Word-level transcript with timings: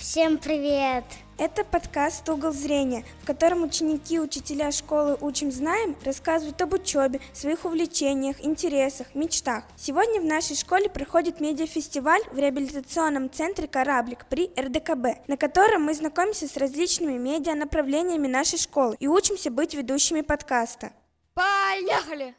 Всем 0.00 0.38
привет! 0.38 1.04
Это 1.36 1.62
подкаст 1.62 2.26
«Угол 2.26 2.52
зрения», 2.52 3.04
в 3.22 3.26
котором 3.26 3.64
ученики 3.64 4.14
и 4.14 4.18
учителя 4.18 4.72
школы 4.72 5.18
«Учим, 5.20 5.52
знаем» 5.52 5.94
рассказывают 6.02 6.60
об 6.62 6.72
учебе, 6.72 7.20
своих 7.34 7.66
увлечениях, 7.66 8.42
интересах, 8.42 9.14
мечтах. 9.14 9.64
Сегодня 9.76 10.22
в 10.22 10.24
нашей 10.24 10.56
школе 10.56 10.88
проходит 10.88 11.40
медиафестиваль 11.40 12.22
в 12.32 12.38
реабилитационном 12.38 13.30
центре 13.30 13.68
«Кораблик» 13.68 14.24
при 14.30 14.50
РДКБ, 14.58 15.28
на 15.28 15.36
котором 15.36 15.82
мы 15.82 15.92
знакомимся 15.92 16.48
с 16.48 16.56
различными 16.56 17.18
медиа-направлениями 17.18 18.26
нашей 18.26 18.58
школы 18.58 18.96
и 19.00 19.06
учимся 19.06 19.50
быть 19.50 19.74
ведущими 19.74 20.22
подкаста. 20.22 20.94
Поехали! 21.34 22.34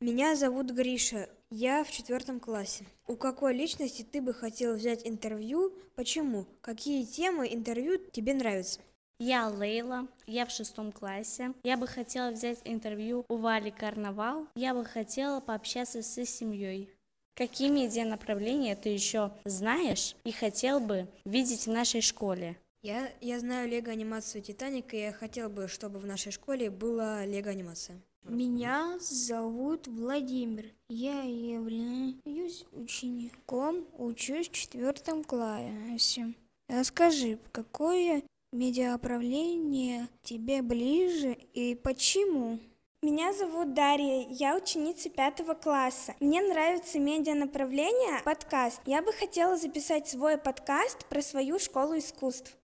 Меня 0.00 0.36
зовут 0.36 0.70
Гриша, 0.70 1.28
я 1.54 1.84
в 1.84 1.90
четвертом 1.92 2.40
классе. 2.40 2.84
У 3.06 3.14
какой 3.14 3.54
личности 3.54 4.02
ты 4.02 4.20
бы 4.20 4.34
хотел 4.34 4.74
взять 4.74 5.06
интервью? 5.06 5.72
Почему? 5.94 6.46
Какие 6.60 7.04
темы 7.04 7.46
интервью 7.52 7.98
тебе 8.10 8.34
нравятся? 8.34 8.80
Я 9.20 9.46
Лейла, 9.46 10.08
я 10.26 10.46
в 10.46 10.50
шестом 10.50 10.90
классе. 10.90 11.52
Я 11.62 11.76
бы 11.76 11.86
хотела 11.86 12.32
взять 12.32 12.58
интервью 12.64 13.24
у 13.28 13.36
Вали 13.36 13.70
Карнавал. 13.70 14.48
Я 14.56 14.74
бы 14.74 14.84
хотела 14.84 15.38
пообщаться 15.38 16.02
с 16.02 16.24
семьей. 16.26 16.90
Какие 17.36 17.70
медианаправления 17.70 18.74
ты 18.74 18.88
еще 18.88 19.30
знаешь 19.44 20.16
и 20.24 20.32
хотел 20.32 20.80
бы 20.80 21.06
видеть 21.24 21.66
в 21.66 21.70
нашей 21.70 22.00
школе? 22.00 22.56
Я, 22.84 23.10
я 23.22 23.40
знаю 23.40 23.66
лего-анимацию 23.70 24.42
«Титаник», 24.42 24.92
и 24.92 24.98
я 24.98 25.12
хотел 25.12 25.48
бы, 25.48 25.68
чтобы 25.68 25.98
в 25.98 26.04
нашей 26.04 26.32
школе 26.32 26.68
была 26.68 27.24
лего-анимация. 27.24 27.98
Меня 28.24 28.98
зовут 29.00 29.88
Владимир. 29.88 30.66
Я 30.90 31.22
являюсь 31.22 32.66
учеником, 32.72 33.86
учусь 33.96 34.50
в 34.50 34.52
четвертом 34.52 35.24
классе. 35.24 36.34
Расскажи, 36.68 37.38
какое 37.52 38.22
медиаправление 38.52 40.10
тебе 40.22 40.60
ближе 40.60 41.38
и 41.54 41.74
почему? 41.74 42.58
Меня 43.00 43.32
зовут 43.32 43.72
Дарья, 43.72 44.26
я 44.28 44.54
ученица 44.54 45.08
пятого 45.08 45.54
класса. 45.54 46.14
Мне 46.20 46.42
нравится 46.42 46.98
медианаправление 46.98 48.20
подкаст. 48.26 48.82
Я 48.84 49.00
бы 49.00 49.10
хотела 49.14 49.56
записать 49.56 50.06
свой 50.06 50.36
подкаст 50.36 51.06
про 51.06 51.22
свою 51.22 51.58
школу 51.58 51.96
искусств. 51.96 52.58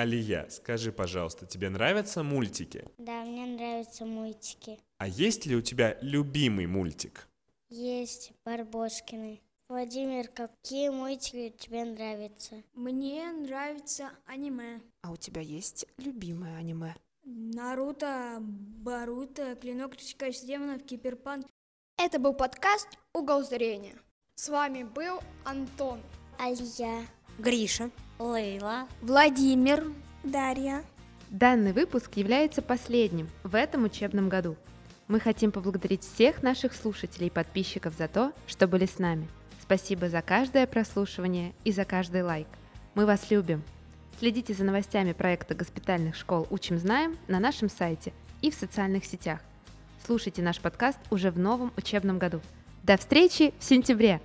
Алия, 0.00 0.48
скажи, 0.48 0.92
пожалуйста, 0.92 1.44
тебе 1.44 1.68
нравятся 1.68 2.22
мультики? 2.22 2.86
Да, 2.96 3.22
мне 3.22 3.44
нравятся 3.44 4.06
мультики. 4.06 4.78
А 4.96 5.06
есть 5.06 5.44
ли 5.44 5.54
у 5.54 5.60
тебя 5.60 5.98
любимый 6.00 6.66
мультик? 6.66 7.28
Есть 7.68 8.32
Барбоскины. 8.42 9.42
Владимир, 9.68 10.28
какие 10.28 10.88
мультики 10.88 11.54
тебе 11.58 11.84
нравятся? 11.84 12.62
Мне 12.72 13.30
нравится 13.30 14.08
аниме. 14.24 14.80
А 15.02 15.12
у 15.12 15.18
тебя 15.18 15.42
есть 15.42 15.84
любимое 15.98 16.56
аниме? 16.56 16.94
Наруто, 17.24 18.38
Баруто, 18.40 19.54
Клинок 19.56 19.96
Рассекающий 19.96 20.46
демонов, 20.46 20.82
Киберпанк. 20.82 21.46
Это 21.98 22.18
был 22.18 22.32
подкаст 22.32 22.88
«Угол 23.12 23.42
зрения». 23.42 23.96
С 24.34 24.48
вами 24.48 24.82
был 24.82 25.20
Антон. 25.44 26.00
Алия. 26.38 27.06
Гриша. 27.38 27.90
Лейла. 28.20 28.86
Владимир. 29.00 29.82
Дарья. 30.24 30.84
Данный 31.30 31.72
выпуск 31.72 32.16
является 32.16 32.60
последним 32.60 33.30
в 33.44 33.54
этом 33.54 33.84
учебном 33.84 34.28
году. 34.28 34.56
Мы 35.08 35.20
хотим 35.20 35.50
поблагодарить 35.50 36.02
всех 36.02 36.42
наших 36.42 36.74
слушателей 36.74 37.28
и 37.28 37.30
подписчиков 37.30 37.94
за 37.96 38.08
то, 38.08 38.32
что 38.46 38.68
были 38.68 38.84
с 38.84 38.98
нами. 38.98 39.26
Спасибо 39.62 40.10
за 40.10 40.20
каждое 40.20 40.66
прослушивание 40.66 41.54
и 41.64 41.72
за 41.72 41.86
каждый 41.86 42.22
лайк. 42.22 42.46
Мы 42.94 43.06
вас 43.06 43.30
любим. 43.30 43.62
Следите 44.18 44.52
за 44.52 44.64
новостями 44.64 45.12
проекта 45.12 45.54
госпитальных 45.54 46.14
школ 46.14 46.46
«Учим, 46.50 46.76
знаем» 46.76 47.16
на 47.26 47.40
нашем 47.40 47.70
сайте 47.70 48.12
и 48.42 48.50
в 48.50 48.54
социальных 48.54 49.06
сетях. 49.06 49.40
Слушайте 50.04 50.42
наш 50.42 50.60
подкаст 50.60 50.98
уже 51.10 51.30
в 51.30 51.38
новом 51.38 51.72
учебном 51.78 52.18
году. 52.18 52.42
До 52.82 52.98
встречи 52.98 53.54
в 53.58 53.64
сентябре! 53.64 54.20